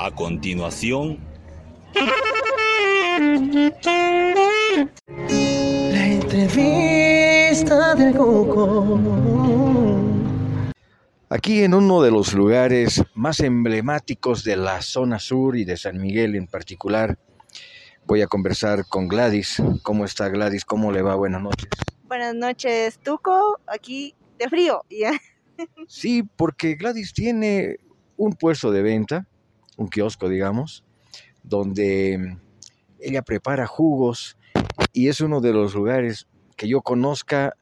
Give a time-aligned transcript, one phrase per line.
[0.00, 1.18] A continuación,
[5.90, 8.96] La entrevista del Coco.
[11.28, 16.00] Aquí en uno de los lugares más emblemáticos de la zona sur y de San
[16.00, 17.18] Miguel en particular,
[18.06, 19.60] voy a conversar con Gladys.
[19.82, 20.64] ¿Cómo está Gladys?
[20.64, 21.16] ¿Cómo le va?
[21.16, 21.68] Buenas noches.
[22.04, 24.84] Buenas noches, Tuco, aquí de frío.
[24.90, 25.10] Ya.
[25.88, 27.78] Sí, porque Gladys tiene
[28.16, 29.26] un puesto de venta,
[29.78, 30.84] un kiosco, digamos,
[31.42, 32.36] donde
[33.00, 34.36] ella prepara jugos
[34.92, 37.54] y es uno de los lugares que yo conozca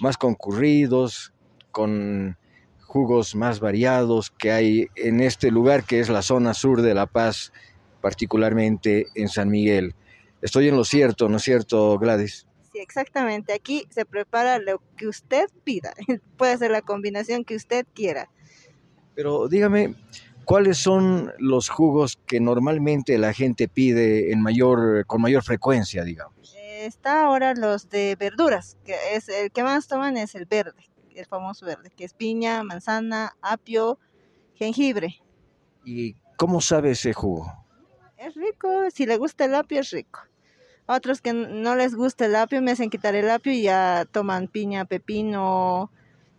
[0.00, 1.34] más concurridos,
[1.72, 2.38] con
[2.80, 7.06] jugos más variados que hay en este lugar que es la zona sur de La
[7.06, 7.52] Paz,
[8.00, 9.94] particularmente en San Miguel.
[10.40, 12.46] Estoy en lo cierto, ¿no es cierto, Gladys?
[12.72, 13.52] Sí, exactamente.
[13.52, 15.92] Aquí se prepara lo que usted pida.
[16.36, 18.30] Puede ser la combinación que usted quiera.
[19.16, 19.96] Pero dígame,
[20.44, 26.54] ¿cuáles son los jugos que normalmente la gente pide en mayor, con mayor frecuencia, digamos?
[26.56, 31.26] Está ahora los de verduras, que es el que más toman es el verde, el
[31.26, 33.98] famoso verde, que es piña, manzana, apio,
[34.54, 35.20] jengibre.
[35.84, 37.50] ¿Y cómo sabe ese jugo?
[38.16, 40.20] Es rico, si le gusta el apio es rico.
[40.86, 44.48] Otros que no les gusta el apio me hacen quitar el apio y ya toman
[44.48, 45.90] piña, pepino,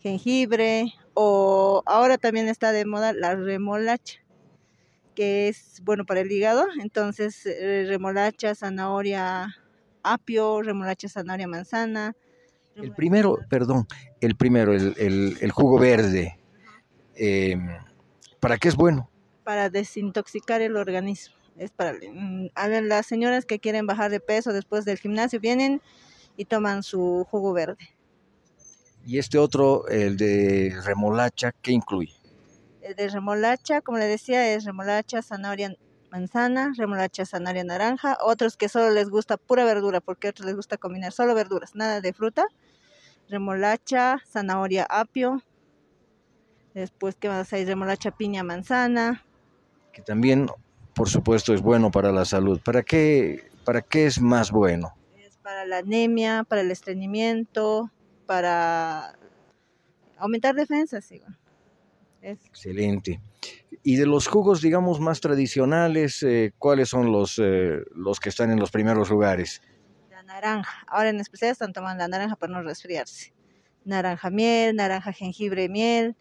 [0.06, 4.20] jengibre o ahora también está de moda la remolacha,
[5.16, 9.47] que es bueno para el hígado, entonces eh, remolacha, zanahoria,
[10.03, 12.14] apio, remolacha, zanahoria, manzana.
[12.75, 13.88] El primero, perdón,
[14.22, 16.38] el primero, el, el- el jugo verde,
[17.16, 17.58] eh,
[18.40, 19.09] ¿para qué es bueno?
[19.44, 21.36] para desintoxicar el organismo.
[21.56, 25.81] Es para mm, a las señoras que quieren bajar de peso después del gimnasio vienen
[26.36, 27.94] y toman su jugo verde.
[29.06, 32.14] Y este otro, el de remolacha, ¿qué incluye?
[32.81, 35.75] El de remolacha, como le decía, es remolacha, zanahoria,
[36.09, 38.17] manzana, remolacha, zanahoria, naranja.
[38.23, 41.75] Otros que solo les gusta pura verdura, porque a otros les gusta combinar solo verduras,
[41.75, 42.47] nada de fruta.
[43.29, 45.44] Remolacha, zanahoria, apio.
[46.74, 47.63] Después, ¿qué más hay?
[47.63, 49.24] Remolacha, piña, manzana.
[49.94, 50.47] Que también,
[50.96, 52.59] por supuesto, es bueno para la salud.
[52.59, 54.96] ¿Para qué, para qué es más bueno?
[55.19, 57.91] Es para la anemia, para el estreñimiento,
[58.25, 59.18] para
[60.18, 61.25] aumentar defensas, digo.
[62.22, 63.22] Es Excelente.
[63.84, 68.52] Y de los jugos, digamos, más tradicionales, eh, ¿cuáles son los, eh, los que están
[68.52, 69.62] en los primeros lugares?
[70.09, 70.84] la naranja.
[70.88, 73.34] Ahora en especial están tomando la naranja para no resfriarse.
[73.84, 76.16] Naranja miel, naranja jengibre miel.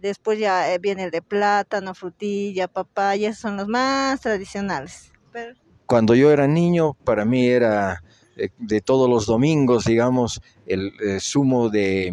[0.00, 5.12] Después ya eh, viene el de plátano, frutilla, papaya, esos son los más tradicionales.
[5.32, 5.54] Pero
[5.86, 8.02] Cuando yo era niño, para mí era
[8.40, 12.08] eh, de todos los domingos, digamos, el eh, zumo de,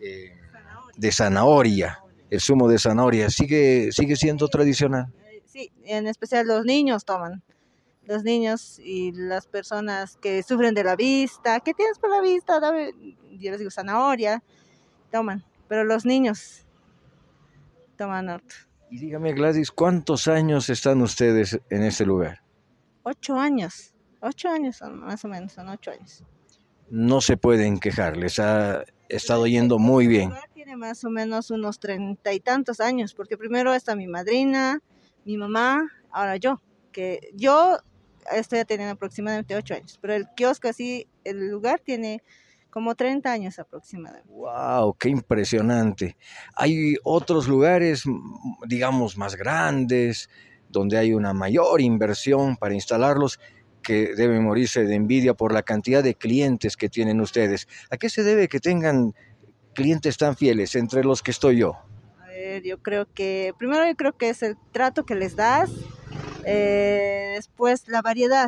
[0.00, 0.32] eh,
[0.96, 2.00] de zanahoria.
[2.28, 5.12] El zumo de zanahoria sigue, sigue siendo tradicional.
[5.44, 7.44] Sí, en especial los niños toman.
[8.02, 11.60] Los niños y las personas que sufren de la vista.
[11.60, 12.58] ¿Qué tienes por la vista?
[12.58, 12.90] Dame,
[13.38, 14.42] yo les digo zanahoria.
[15.12, 15.44] Toman.
[15.68, 16.66] Pero los niños
[17.96, 18.54] toman harto.
[18.90, 22.42] Y dígame, Gladys, ¿cuántos años están ustedes en este lugar?
[23.04, 23.95] Ocho años.
[24.20, 26.24] Ocho años son, más o menos, son ocho años.
[26.88, 30.30] No se pueden quejar, les ha estado yendo muy bien.
[30.30, 34.80] lugar Tiene más o menos unos treinta y tantos años, porque primero está mi madrina,
[35.24, 36.60] mi mamá, ahora yo,
[36.92, 37.78] que yo
[38.32, 42.22] estoy teniendo aproximadamente ocho años, pero el kiosco así, el lugar tiene
[42.70, 44.28] como 30 años aproximadamente.
[44.30, 44.94] ¡Wow!
[44.98, 46.16] ¡Qué impresionante!
[46.54, 48.04] Hay otros lugares,
[48.66, 50.28] digamos, más grandes,
[50.68, 53.40] donde hay una mayor inversión para instalarlos,
[53.86, 57.68] que deben morirse de envidia por la cantidad de clientes que tienen ustedes.
[57.88, 59.14] ¿A qué se debe que tengan
[59.74, 61.76] clientes tan fieles entre los que estoy yo?
[62.20, 65.70] A ver, yo creo que, primero yo creo que es el trato que les das,
[66.44, 68.44] eh, después la variedad,